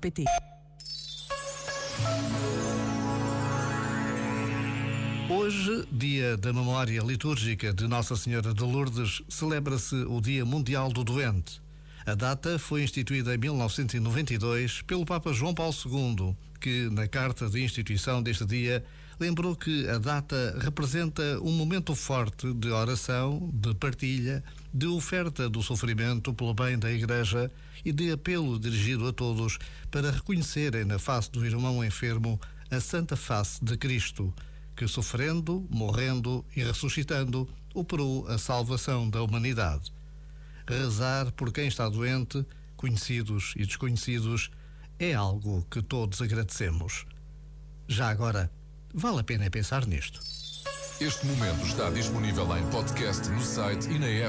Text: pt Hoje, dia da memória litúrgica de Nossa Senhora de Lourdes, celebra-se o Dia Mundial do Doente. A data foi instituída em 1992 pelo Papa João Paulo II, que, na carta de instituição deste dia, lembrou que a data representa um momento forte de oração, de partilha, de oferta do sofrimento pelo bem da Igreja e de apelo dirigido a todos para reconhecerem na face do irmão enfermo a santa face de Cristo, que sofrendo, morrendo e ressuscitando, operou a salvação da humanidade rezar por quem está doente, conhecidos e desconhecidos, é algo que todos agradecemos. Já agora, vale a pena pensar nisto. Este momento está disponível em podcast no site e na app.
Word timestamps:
pt 0.00 0.24
Hoje, 5.28 5.86
dia 5.92 6.36
da 6.36 6.52
memória 6.52 7.00
litúrgica 7.02 7.72
de 7.72 7.86
Nossa 7.86 8.16
Senhora 8.16 8.52
de 8.52 8.64
Lourdes, 8.64 9.22
celebra-se 9.28 9.94
o 9.94 10.20
Dia 10.20 10.44
Mundial 10.44 10.90
do 10.90 11.04
Doente. 11.04 11.62
A 12.06 12.14
data 12.14 12.58
foi 12.58 12.82
instituída 12.82 13.34
em 13.34 13.38
1992 13.38 14.80
pelo 14.82 15.04
Papa 15.04 15.34
João 15.34 15.54
Paulo 15.54 15.74
II, 15.84 16.34
que, 16.58 16.88
na 16.90 17.06
carta 17.06 17.48
de 17.48 17.62
instituição 17.62 18.22
deste 18.22 18.46
dia, 18.46 18.82
lembrou 19.18 19.54
que 19.54 19.86
a 19.86 19.98
data 19.98 20.58
representa 20.60 21.22
um 21.42 21.52
momento 21.52 21.94
forte 21.94 22.54
de 22.54 22.70
oração, 22.70 23.50
de 23.52 23.74
partilha, 23.74 24.42
de 24.72 24.86
oferta 24.86 25.48
do 25.48 25.62
sofrimento 25.62 26.32
pelo 26.32 26.54
bem 26.54 26.78
da 26.78 26.90
Igreja 26.90 27.50
e 27.84 27.92
de 27.92 28.10
apelo 28.10 28.58
dirigido 28.58 29.06
a 29.06 29.12
todos 29.12 29.58
para 29.90 30.10
reconhecerem 30.10 30.86
na 30.86 30.98
face 30.98 31.30
do 31.30 31.44
irmão 31.44 31.84
enfermo 31.84 32.40
a 32.70 32.80
santa 32.80 33.14
face 33.14 33.62
de 33.62 33.76
Cristo, 33.76 34.32
que 34.74 34.88
sofrendo, 34.88 35.66
morrendo 35.68 36.42
e 36.56 36.62
ressuscitando, 36.62 37.46
operou 37.74 38.26
a 38.26 38.38
salvação 38.38 39.10
da 39.10 39.22
humanidade 39.22 39.99
rezar 40.70 41.32
por 41.32 41.52
quem 41.52 41.66
está 41.66 41.88
doente, 41.88 42.46
conhecidos 42.76 43.54
e 43.56 43.66
desconhecidos, 43.66 44.50
é 44.98 45.14
algo 45.14 45.66
que 45.70 45.82
todos 45.82 46.22
agradecemos. 46.22 47.06
Já 47.88 48.08
agora, 48.08 48.50
vale 48.94 49.20
a 49.20 49.24
pena 49.24 49.50
pensar 49.50 49.86
nisto. 49.86 50.20
Este 51.00 51.26
momento 51.26 51.64
está 51.66 51.90
disponível 51.90 52.56
em 52.56 52.64
podcast 52.70 53.28
no 53.30 53.40
site 53.40 53.88
e 53.88 53.98
na 53.98 54.06
app. 54.06 54.28